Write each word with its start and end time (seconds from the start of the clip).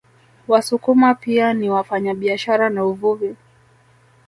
Wasukuma 0.47 1.15
pia 1.15 1.53
ni 1.53 1.69
wafanyabiashara 1.69 2.69
na 2.69 2.85
uvuvi 2.85 3.35